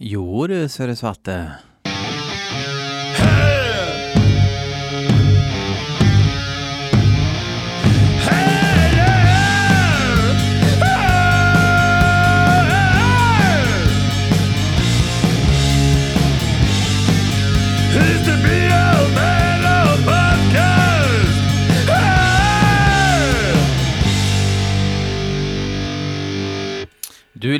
[0.00, 1.71] Jo du, Sverre Svarte.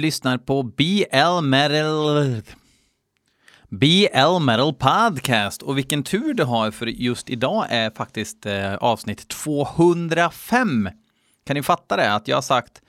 [0.03, 2.43] Lyssnar på BL Metal...
[3.68, 9.29] BL Metal Podcast och vilken tur du har för just idag är faktiskt eh, avsnitt
[9.29, 10.89] 205.
[11.46, 12.14] Kan ni fatta det?
[12.14, 12.82] Att jag har sagt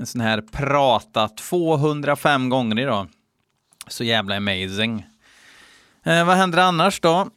[0.00, 3.08] en sån här prata 205 gånger idag.
[3.88, 5.06] Så jävla amazing.
[6.02, 7.30] Eh, vad händer annars då?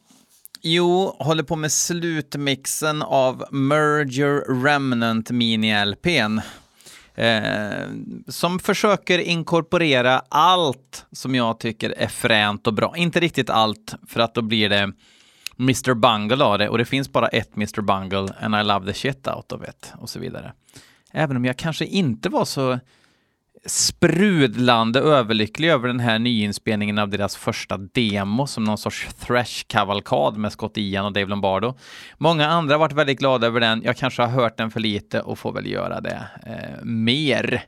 [0.62, 6.40] Jo, håller på med slutmixen av Merger Remnant Mini-LPn.
[7.16, 7.88] Eh,
[8.28, 12.94] som försöker inkorporera allt som jag tycker är fränt och bra.
[12.96, 14.92] Inte riktigt allt, för att då blir det
[15.58, 18.98] Mr Bungle av det och det finns bara ett Mr Bungle and I love the
[18.98, 20.52] shit out of it och så vidare.
[21.12, 22.78] Även om jag kanske inte var så
[23.66, 30.52] sprudlande överlycklig över den här nyinspelningen av deras första demo som någon sorts thrash-kavalkad med
[30.52, 31.74] Scott Ian och Dave Lombardo.
[32.18, 33.82] Många andra har varit väldigt glada över den.
[33.82, 37.64] Jag kanske har hört den för lite och får väl göra det eh, mer.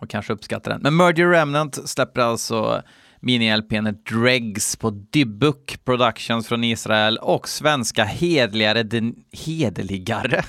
[0.00, 0.80] Och kanske uppskatta den.
[0.82, 2.82] Men Merger Remnant släpper alltså
[3.20, 10.44] mini-LPn Dregs på Dybbuk Productions från Israel och svenska hedligare, den, hederligare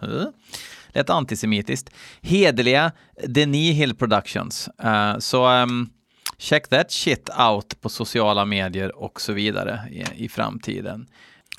[0.96, 1.90] lät antisemitiskt.
[2.22, 2.92] Hederliga
[3.28, 4.68] Denis Hill Productions.
[4.84, 5.90] Uh, så um,
[6.38, 11.06] check that shit out på sociala medier och så vidare i, i framtiden.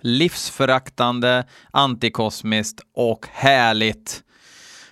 [0.02, 4.23] Livsföraktande, antikosmiskt och härligt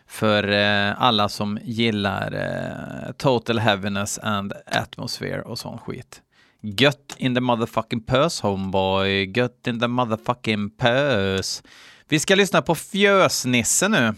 [0.07, 6.21] för eh, alla som gillar eh, total heaviness and atmosphere och sån skit.
[6.61, 11.63] Gött in the motherfucking pös homeboy, gött in the motherfucking pös.
[12.09, 14.13] Vi ska lyssna på Fjösnisse nu.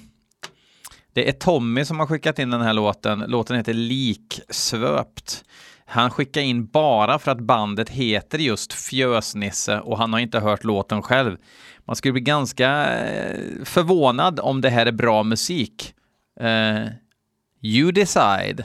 [1.18, 3.24] Det är Tommy som har skickat in den här låten.
[3.28, 5.44] Låten heter Liksvöpt.
[5.86, 10.64] Han skickar in bara för att bandet heter just Fjösnisse och han har inte hört
[10.64, 11.38] låten själv.
[11.86, 15.94] Man skulle bli ganska eh, förvånad om det här är bra musik.
[16.42, 16.88] Uh,
[17.62, 18.64] you decide.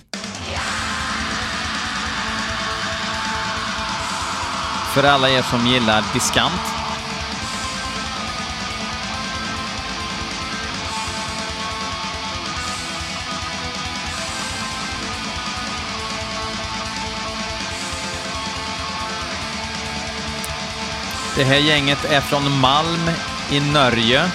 [4.94, 6.81] För alla er som gillar diskant
[21.36, 23.10] Det här gänget är från Malm
[23.50, 24.30] i Norge.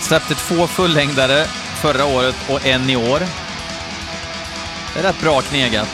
[0.00, 1.46] Släppte två fullängdare
[1.80, 3.22] förra året och en i år.
[4.94, 5.88] Det är rätt bra knegat.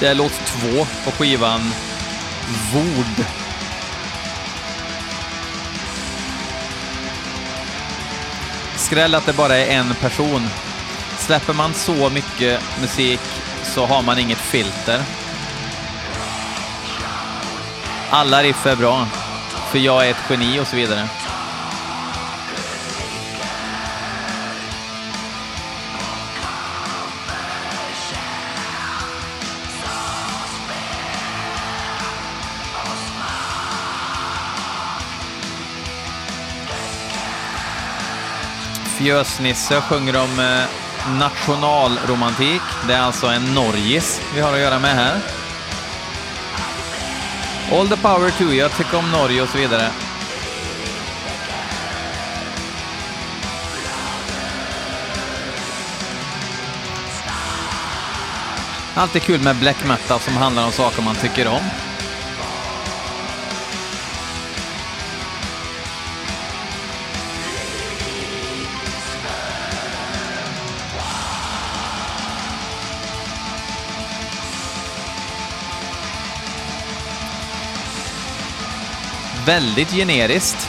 [0.00, 1.72] Det är låt två på skivan
[2.72, 3.26] Vord.
[8.76, 10.48] Skräll att det bara är en person
[11.26, 13.20] Släpper man så mycket musik
[13.62, 15.02] så har man inget filter.
[18.10, 19.06] Alla riff är bra,
[19.70, 21.08] för jag är ett geni och så vidare.
[38.98, 42.62] Fjösnisse sjunger om eh, nationalromantik.
[42.86, 45.20] Det är alltså en Norgis vi har att göra med här.
[47.72, 49.90] All the power to you, jag tycker om Norge och så vidare.
[58.94, 61.62] Alltid kul med black metal som handlar om saker man tycker om.
[79.46, 80.68] Väldigt generiskt.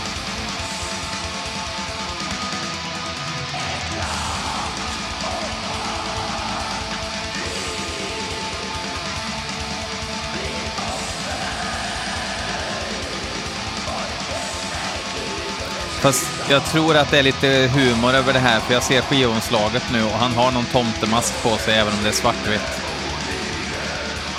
[16.01, 19.83] Fast jag tror att det är lite humor över det här, för jag ser skivomslaget
[19.91, 22.61] nu och han har någon tomtemask på sig även om det är svartvitt.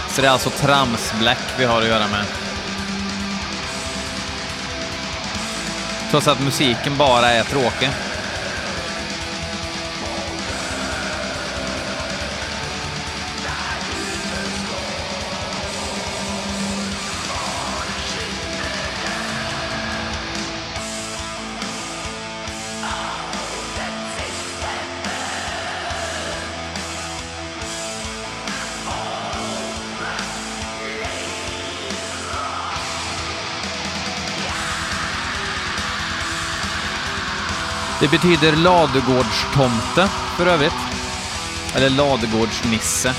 [0.08, 2.24] Så det är alltså trams-black vi har att göra med.
[6.16, 7.88] Trots att musiken bara är tråkig.
[38.06, 40.72] Det betyder ladugårdstomte för övrigt.
[41.74, 43.14] Eller ladugårdsnisse.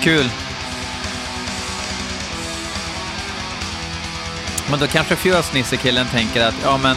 [0.00, 0.30] Kul.
[4.70, 6.96] Men då kanske fjösnissekillen tänker att ja men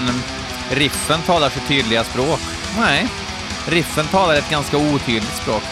[0.72, 2.40] riffen talar så tydliga språk.
[2.78, 3.08] Nej,
[3.68, 5.64] riffen talar ett ganska otydligt språk.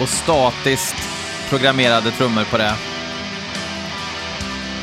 [0.00, 0.96] Och statiskt
[1.48, 2.74] programmerade trummor på det.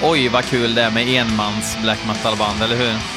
[0.03, 3.12] Oj, vad kul det är med enmans black metal-band, eller hur?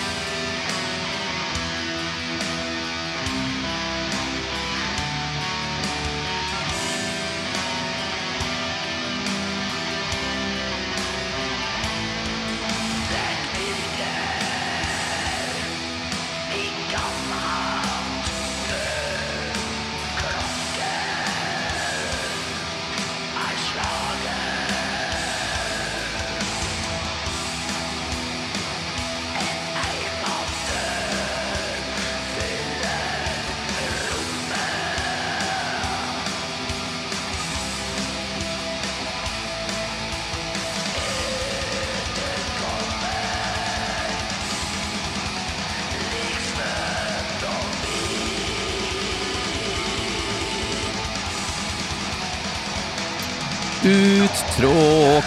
[54.57, 55.25] Tråk.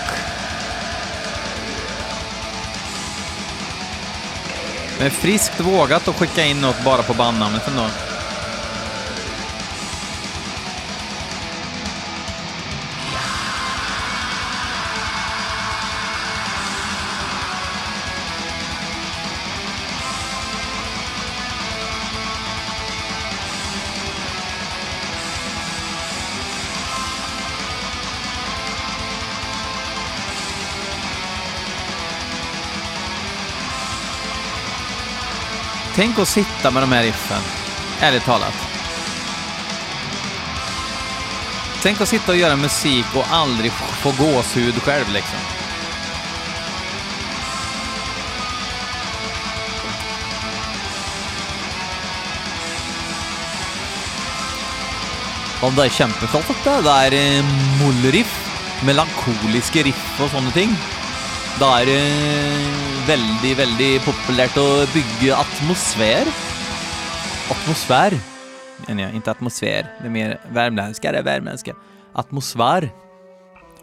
[5.00, 7.86] Men friskt vågat att skicka in något bara på bandnamnet ändå.
[36.00, 37.42] Tänk att sitta med de här riffen,
[38.02, 38.54] ärligt talat.
[41.82, 45.40] Tänk att sitta och göra musik och aldrig få gåshud själv liksom.
[55.62, 56.82] Om det er kjempeflott, det.
[56.82, 58.40] Det er eh, mullriff, mollriff,
[58.84, 60.72] melankoliske riff og sånne ting.
[61.60, 66.30] Det er det veldig, veldig populært å bygge atmosfär.
[67.52, 68.16] Atmosfär.
[68.88, 69.90] Nej, inte atmosfär.
[70.00, 71.76] Det är mer värmländska, det är värmländska.
[72.14, 72.90] Atmosfär.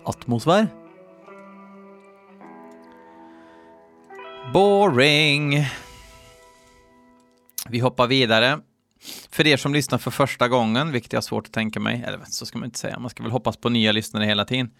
[0.05, 0.69] Atmosfär.
[4.52, 5.67] Boring.
[7.69, 8.58] Vi hoppar vidare.
[9.31, 12.20] För er som lyssnar för första gången, vilket jag har svårt att tänka mig, eller
[12.25, 14.71] så ska man inte säga, man ska väl hoppas på nya lyssnare hela tiden.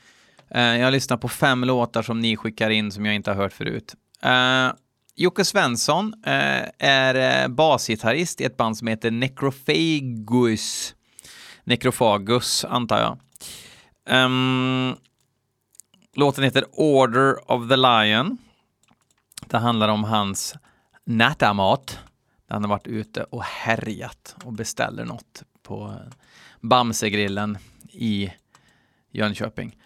[0.51, 3.37] Eh, jag har lyssnat på fem låtar som ni skickar in som jag inte har
[3.37, 3.95] hört förut.
[4.25, 4.75] Uh,
[5.15, 10.95] Jocke Svensson uh, är basgitarrist i ett band som heter Necrophagus.
[11.65, 13.19] Necrophagus, antar jag.
[14.25, 14.97] Um,
[16.15, 18.39] låten heter Order of the Lion.
[19.47, 20.55] Det handlar om hans
[21.05, 21.99] nattamat.
[22.49, 25.95] Han har varit ute och härjat och beställer något på
[26.61, 27.59] Bamsegrillen
[27.93, 28.33] i
[29.11, 29.77] Jönköping.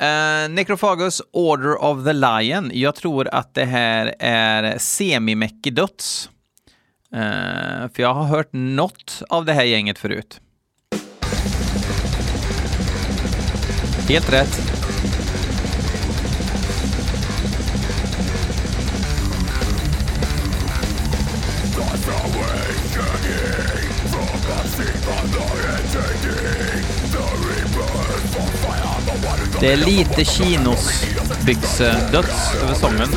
[0.00, 2.70] Eh, uh, Necrophagus Order of the Lion.
[2.74, 6.30] Jag tror att det här är semimäckidöds.
[7.14, 10.40] Uh, eh, för jag har hört något av det här gänget förut.
[14.08, 14.87] Helt rätt.
[29.60, 33.08] Det är lite chinosbyxedöds över sången.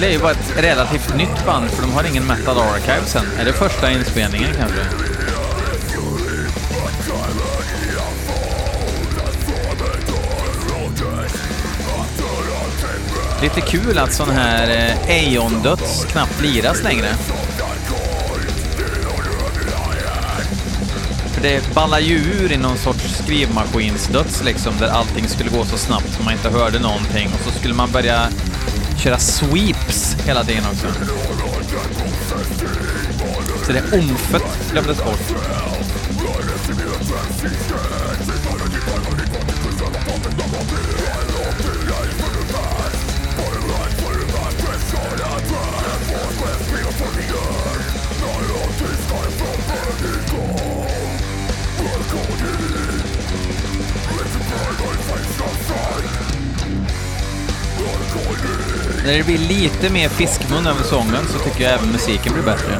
[0.00, 3.26] Det är ju bara ett relativt nytt band för de har ingen Metal Archive sen.
[3.38, 5.13] Är det första inspelningen kanske?
[13.44, 17.06] Lite kul att sån här eh, Eion-döds knappt liras längre.
[21.34, 25.76] För det ballar ju ur i någon sorts skrivmaskinsdöds liksom, där allting skulle gå så
[25.76, 28.28] snabbt så man inte hörde någonting och så skulle man börja
[28.98, 30.86] köra sweeps hela tiden också.
[33.66, 35.34] Så det omfet glömdes bort.
[59.06, 62.78] När det blir lite mer fiskmun över sången så tycker jag även musiken blir bättre.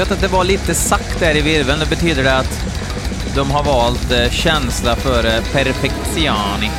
[0.00, 1.80] Gött att det var lite sagt där i virveln.
[1.80, 2.64] Det betyder det att
[3.34, 6.70] de har valt eh, känsla före eh, perfektiani.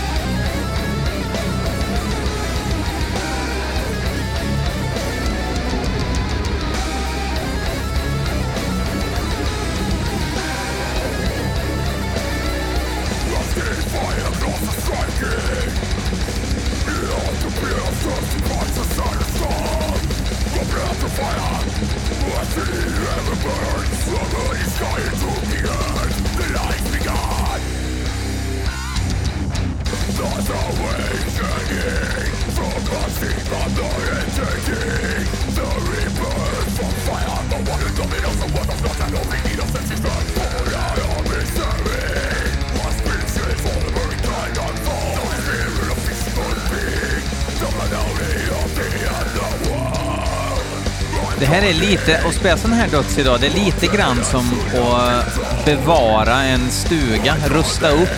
[51.51, 54.53] Här är lite, att spela sån här döds idag, det är lite grann som
[54.83, 58.09] att bevara en stuga, rusta upp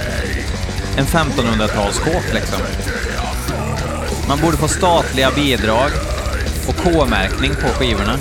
[0.97, 2.59] en 1500-talskåk liksom.
[4.27, 5.91] Man borde få statliga bidrag
[6.67, 8.17] och K-märkning på skivorna.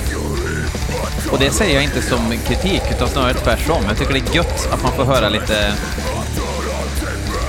[1.30, 3.84] Och det säger jag inte som kritik, utan snarare tvärtom.
[3.88, 5.72] Jag tycker det är gött att man får höra lite,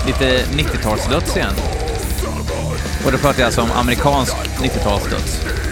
[0.08, 1.56] lite 90-talsdöds igen.
[3.06, 5.63] Och då pratar jag alltså om amerikansk 90-talsdöds.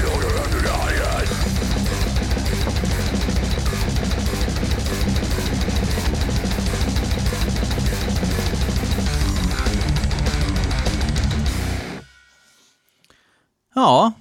[13.75, 14.12] Ja,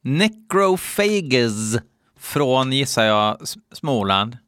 [0.00, 1.76] Necrophages
[2.18, 3.38] från, gissar jag,
[3.72, 4.38] Småland.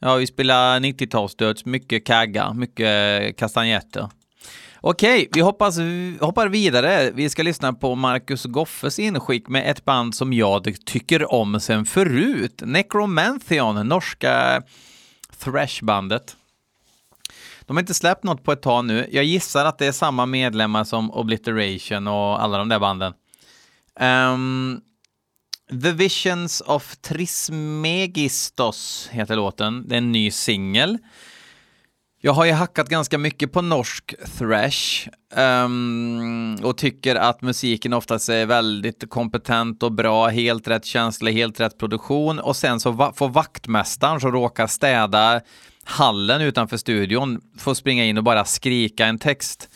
[0.00, 4.08] Ja, vi spelar 90-talsdöds, mycket kagga, mycket kastanjetter.
[4.80, 5.78] Okej, vi hoppas,
[6.20, 7.10] hoppar vidare.
[7.14, 11.84] Vi ska lyssna på Marcus Goffes inskick med ett band som jag tycker om sen
[11.84, 12.62] förut.
[12.64, 14.62] Necromantheon, norska
[15.38, 16.36] thrashbandet.
[17.60, 19.08] De har inte släppt något på ett tag nu.
[19.12, 23.12] Jag gissar att det är samma medlemmar som Obliteration och alla de där banden.
[24.00, 24.80] Um,
[25.82, 29.88] The Visions of Trismegistos heter låten.
[29.88, 30.98] Det är en ny singel.
[32.24, 38.28] Jag har ju hackat ganska mycket på norsk thrash um, och tycker att musiken oftast
[38.28, 43.12] är väldigt kompetent och bra, helt rätt känsla, helt rätt produktion och sen så va
[43.16, 45.40] får vaktmästaren som råkar städa
[45.84, 49.68] hallen utanför studion få springa in och bara skrika en text.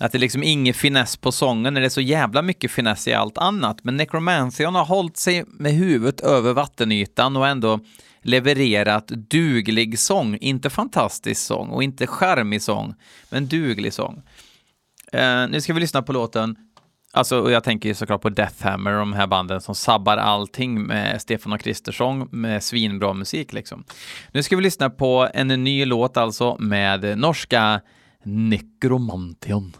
[0.00, 3.08] Att det är liksom ingen finess på sången när det är så jävla mycket finess
[3.08, 3.84] i allt annat.
[3.84, 7.80] Men Necromantheon har hållit sig med huvudet över vattenytan och ändå
[8.22, 10.36] levererat duglig sång.
[10.36, 12.94] Inte fantastisk sång och inte charmig sång,
[13.30, 14.22] men duglig sång.
[15.14, 16.56] Uh, nu ska vi lyssna på låten
[17.16, 21.22] Alltså, och jag tänker såklart på Deathhammer och de här banden som sabbar allting med
[21.22, 23.84] Stefan och Kristersson med svinbra musik liksom.
[24.32, 27.80] Nu ska vi lyssna på en ny låt alltså med norska
[28.22, 29.76] Necromantion.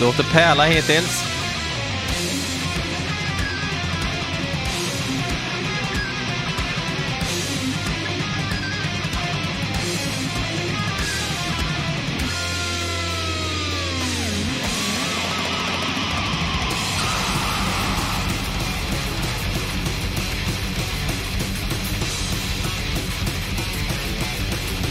[0.00, 1.24] Låter pärla hittills.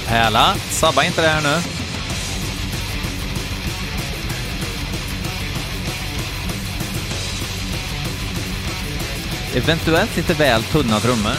[0.08, 1.77] Pärla, sabba inte det här nu.
[9.56, 11.32] Eventuellt lite väl tunna trummor.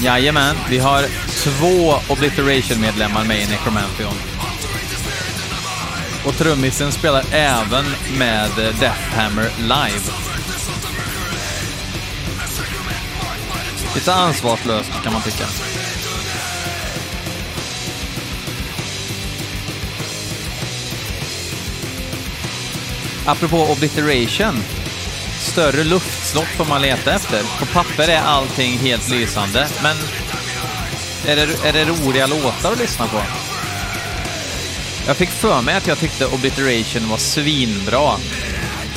[0.00, 4.14] Jajamän, vi har två Obliteration-medlemmar med i Necromantheon.
[6.24, 7.84] Och trummisen spelar även
[8.18, 8.50] med
[8.80, 10.12] Deathhammer live.
[13.94, 15.44] Lite ansvarslöst kan man tycka.
[23.26, 24.62] Apropå Obliteration
[25.56, 27.42] större luftslott får man leta efter.
[27.58, 29.96] På papper är allting helt lysande, men
[31.26, 33.20] är det, är det roliga låtar att lyssna på?
[35.06, 38.12] Jag fick för mig att jag tyckte Obliteration var svinbra.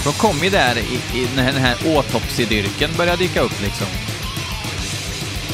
[0.04, 3.88] De kom ju där i, i när den här autopsidyrken började dyka upp liksom.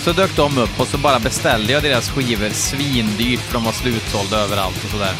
[0.04, 3.72] Så dök de upp och så bara beställde jag deras skivor svindyrt för de var
[3.72, 5.14] slutsålda överallt och sådär.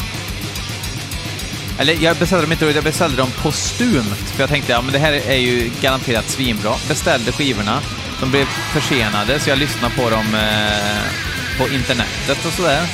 [1.78, 4.30] Eller jag beställde dem inte, jag beställde dem postumt.
[4.34, 6.74] För jag tänkte, ja men det här är ju garanterat svinbra.
[6.88, 7.80] Beställde skivorna.
[8.20, 11.25] De blev försenade, så jag lyssnade på dem eh,
[11.58, 12.86] på internetet och sådär.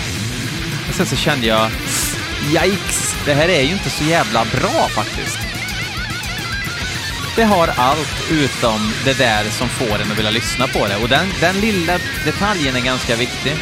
[0.88, 1.70] Och sen så kände jag,
[2.50, 5.38] yikes, det här är ju inte så jävla bra faktiskt.
[7.36, 10.96] Det har allt utom det där som får en att vilja lyssna på det.
[10.96, 13.56] Och den, den lilla detaljen är ganska viktig.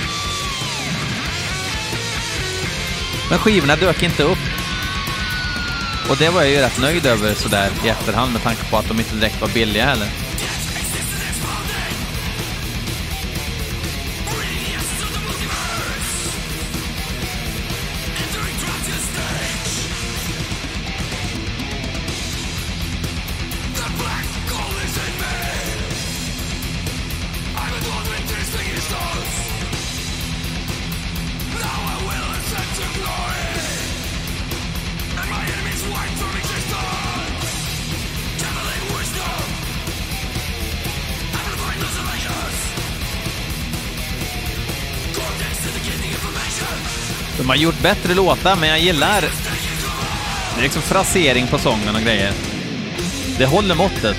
[3.30, 4.38] Men skivorna dök inte upp.
[6.08, 8.88] Och det var jag ju rätt nöjd över sådär i efterhand med tanke på att
[8.88, 10.08] de inte direkt var billiga heller.
[47.82, 49.20] Bättre låtar, men jag gillar...
[50.54, 52.32] Det är liksom frasering på sången och grejer.
[53.38, 54.16] Det håller måttet.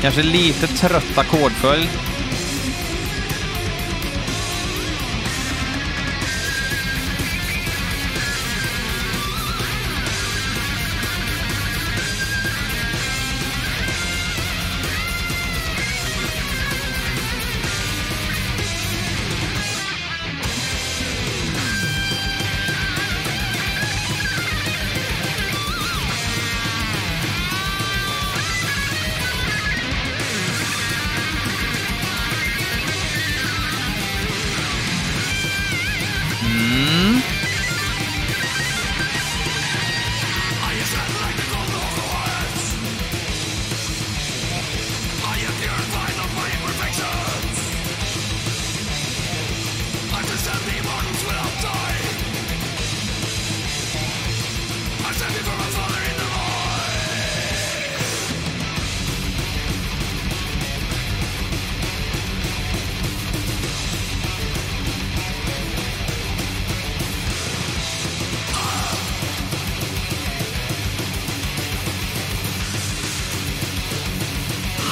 [0.00, 1.88] Kanske lite trött ackordföljd.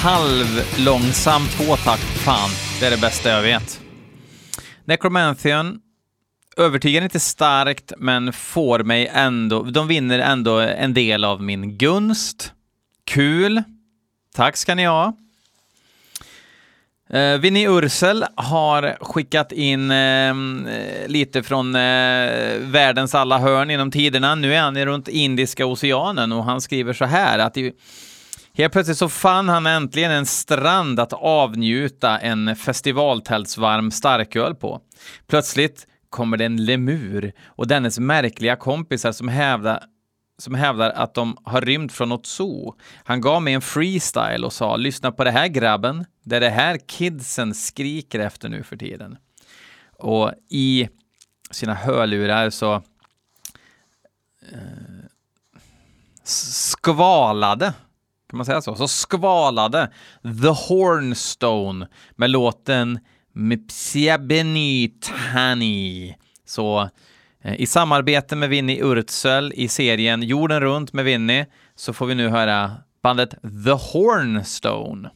[0.03, 2.03] Halvlångsam tvåtakt.
[2.03, 3.81] Fan, det är det bästa jag vet.
[4.85, 5.81] Necromantheon
[6.57, 9.63] övertygar inte starkt, men får mig ändå...
[9.63, 12.53] De vinner ändå en del av min gunst.
[13.05, 13.63] Kul.
[14.35, 15.17] Tack ska ni ha.
[17.15, 20.35] Uh, Vinnie Ursel har skickat in uh,
[21.07, 21.81] lite från uh,
[22.59, 24.35] världens alla hörn inom tiderna.
[24.35, 27.73] Nu är han runt Indiska oceanen och han skriver så här att i,
[28.61, 34.81] Helt plötsligt så fann han äntligen en strand att avnjuta en festivaltältsvarm starköl på.
[35.27, 39.83] Plötsligt kommer det en lemur och dennes märkliga kompisar som hävdar
[40.39, 42.77] som hävdar att de har rymt från något zoo.
[43.05, 46.51] Han gav mig en freestyle och sa “Lyssna på det här grabben, det är det
[46.51, 49.17] här kidsen skriker efter nu för tiden”.
[49.99, 50.89] Och i
[51.51, 52.75] sina hörlurar så
[54.53, 55.05] eh,
[56.25, 57.73] skvalade,
[58.31, 58.75] kan man säga så?
[58.75, 59.91] Så skvalade
[60.43, 62.99] The Hornstone med låten
[63.33, 66.17] Mipsiabeni Tani.
[66.47, 66.89] Så
[67.43, 72.15] eh, i samarbete med Vinnie Urtsöl i serien Jorden runt med Vinnie så får vi
[72.15, 73.31] nu höra bandet
[73.65, 75.11] The Hornstone.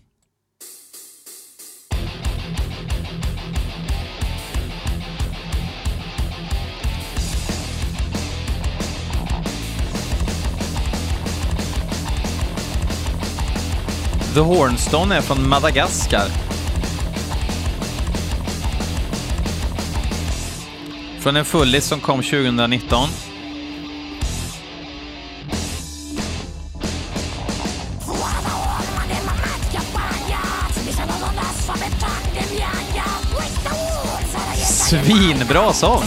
[14.35, 16.29] The Hornstone är från Madagaskar.
[21.21, 23.09] Från en fullis som kom 2019.
[34.65, 36.03] Svinbra sång!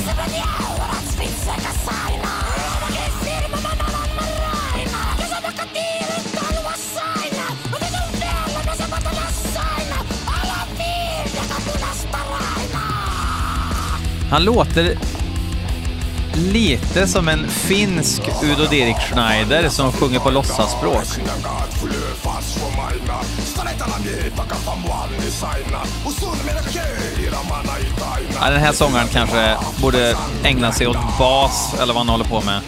[14.30, 14.98] Han låter
[16.36, 21.04] lite som en finsk Udo Dirk Schneider som sjunger på låtsasspråk.
[28.40, 32.42] Ja, den här sångaren kanske borde ägna sig åt bas eller vad han håller på
[32.42, 32.62] med.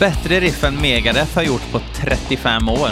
[0.00, 2.90] Bättre riff än Megadeth har gjort på 35 år.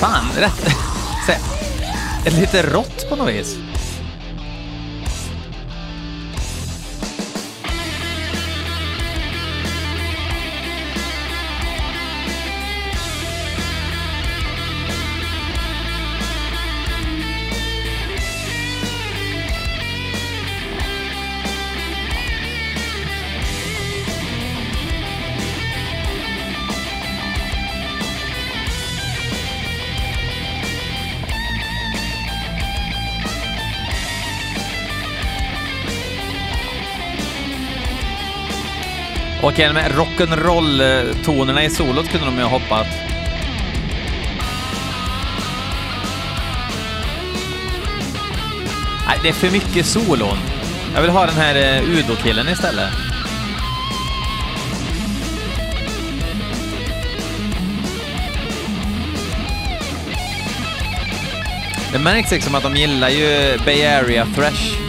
[0.00, 0.74] Fan, rätt.
[2.40, 3.56] Lite rått på något vis.
[39.46, 42.86] Okej, med rock'n'roll-tonerna eh, i solot kunde de ju ha hoppat.
[49.06, 50.38] Nej, det är för mycket solon.
[50.94, 52.90] Jag vill ha den här eh, Udo-killen istället.
[61.92, 64.83] Det märks liksom att de gillar ju Bay Area Thrash.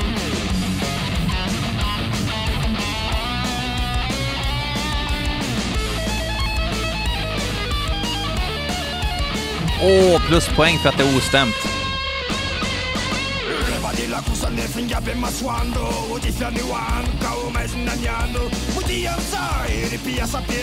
[9.82, 11.56] Åh, pluspoäng för att det är ostämt.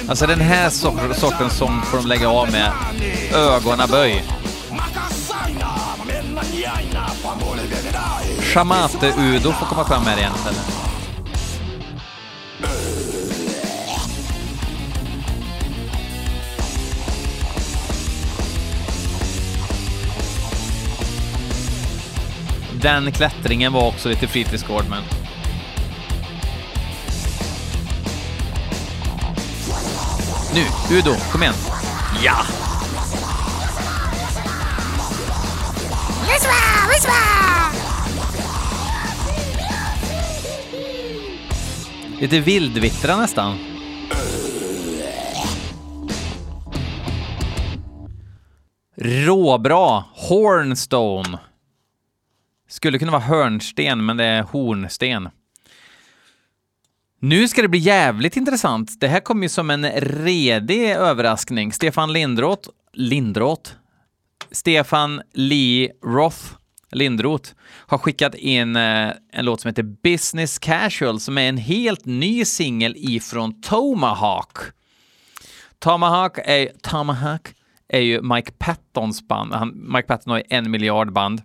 [0.09, 0.71] Alltså den här
[1.15, 2.73] sortens sång får de lägga av med
[3.35, 4.25] ögonen böj.
[8.55, 10.92] Chamate-Udo får komma fram här igen istället.
[22.83, 25.03] Den klättringen var också lite fritidsgård, men...
[30.55, 31.55] Nu, Udo, kom igen.
[32.25, 32.37] Ja!
[42.21, 43.59] Lite vildvittra nästan.
[48.97, 50.05] Råbra!
[50.15, 51.52] Hornstone.
[52.83, 55.29] Skulle kunna vara hörnsten, men det är hornsten.
[57.21, 59.01] Nu ska det bli jävligt intressant.
[59.01, 61.73] Det här kommer ju som en redig överraskning.
[61.73, 63.71] Stefan Lindroth, Lindroth,
[64.51, 66.39] Stefan Lee Roth,
[66.93, 72.05] Lindroth, har skickat in eh, en låt som heter Business Casual som är en helt
[72.05, 74.59] ny singel ifrån Tomahawk.
[75.79, 77.49] Tomahawk är, Tomahawk
[77.89, 79.53] är ju Mike Pattons band.
[79.53, 81.43] Han, Mike Patton har ju en miljard band.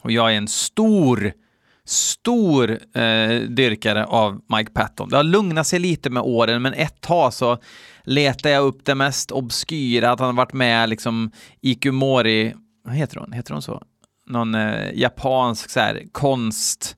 [0.00, 1.32] Och jag är en stor,
[1.84, 5.08] stor eh, dyrkare av Mike Patton.
[5.08, 7.58] Det har lugnat sig lite med åren, men ett tag så
[8.04, 11.30] letade jag upp det mest obskyra, att han har varit med liksom
[11.60, 13.32] Ikumori, vad heter hon?
[13.32, 13.82] Heter hon så?
[14.26, 16.96] Någon eh, japansk så här, konst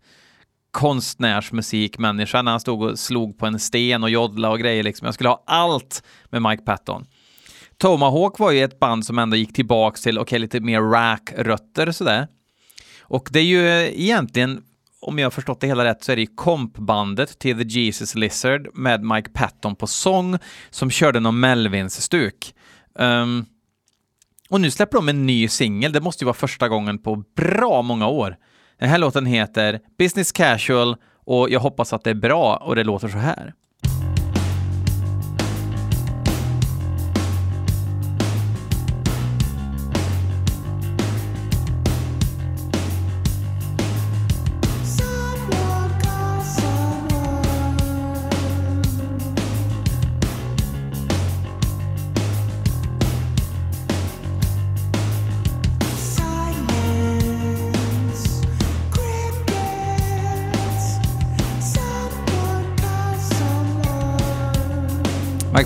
[0.71, 5.05] konstnärsmusikmänniska när han stod och slog på en sten och joddla och grejer liksom.
[5.05, 7.07] Jag skulle ha allt med Mike Patton.
[7.79, 11.93] Tomahawk var ju ett band som ändå gick tillbaks till, okej, okay, lite mer rack-rötter
[11.93, 12.29] sådär.
[13.11, 14.63] Och det är ju eh, egentligen,
[15.01, 18.15] om jag har förstått det hela rätt, så är det ju kompbandet till The Jesus
[18.15, 20.39] Lizard med Mike Patton på sång
[20.71, 22.55] som körde någon Melvins-stuk.
[22.95, 23.47] Um,
[24.51, 27.83] och nu släpper de en ny singel, det måste ju vara första gången på bra
[27.83, 28.37] många år.
[28.79, 32.85] Den här låten heter Business Casual och jag hoppas att det är bra och det
[32.85, 33.55] låter så här.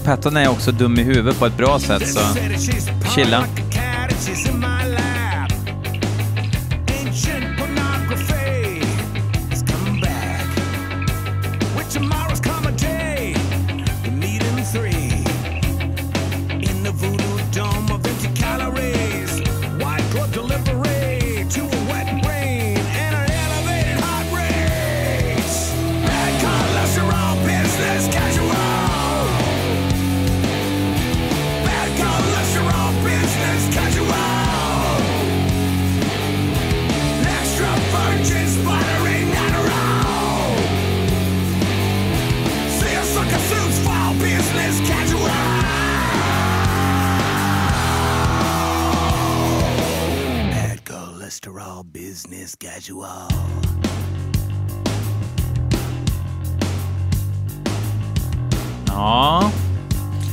[0.04, 2.20] Patton är också dum i huvudet på ett bra sätt, så
[3.14, 3.44] chilla.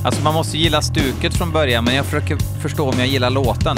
[0.03, 3.77] Alltså man måste gilla stuket från början, men jag försöker förstå om jag gillar låten.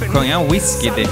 [0.00, 1.08] Sjöng han Whiskey Dick?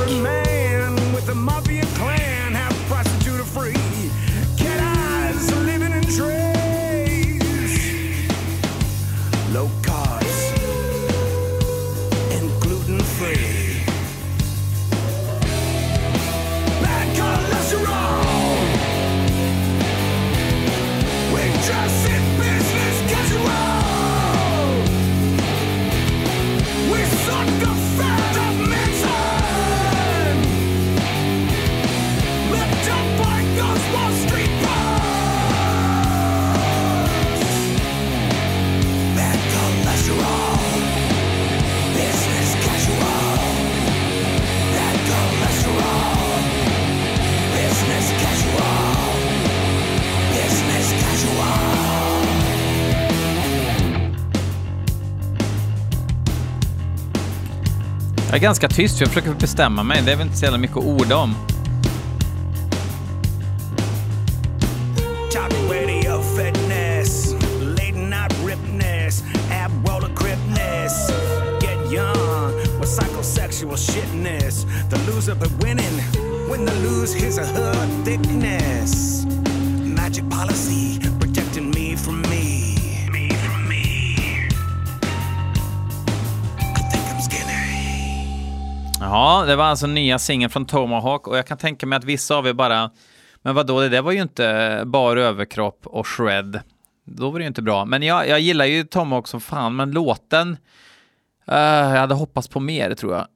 [58.34, 60.02] Jag är ganska tyst, för jag försöker bestämma mig.
[60.02, 61.34] Det är väl inte så jävla mycket att orda om.
[73.76, 74.66] shitness.
[74.90, 75.96] The loser but winning
[76.48, 79.24] when the lose here's a her thickness.
[79.98, 81.13] Magic policy
[89.04, 92.36] Ja, det var alltså nya singeln från Tomahawk och jag kan tänka mig att vissa
[92.36, 92.90] av er bara
[93.42, 96.60] men vadå, det där var ju inte bara överkropp och shred.
[97.04, 97.84] Då var det ju inte bra.
[97.84, 100.56] Men jag, jag gillar ju Tomahawk som fan, men låten...
[101.48, 103.26] Uh, jag hade hoppats på mer, tror jag.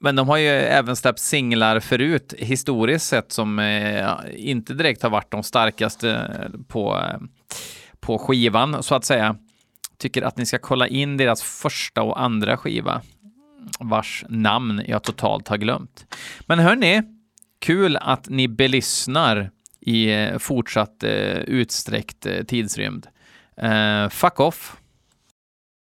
[0.00, 5.10] Men de har ju även släppt singlar förut, historiskt sett, som eh, inte direkt har
[5.10, 6.30] varit de starkaste
[6.68, 7.18] på, eh,
[8.00, 9.36] på skivan, så att säga.
[9.98, 13.02] Tycker att ni ska kolla in deras första och andra skiva,
[13.80, 16.06] vars namn jag totalt har glömt.
[16.46, 17.02] Men hörni,
[17.58, 19.50] kul att ni belyssnar
[19.80, 23.06] i eh, fortsatt eh, utsträckt eh, tidsrymd.
[23.62, 24.76] Uh, fuck off!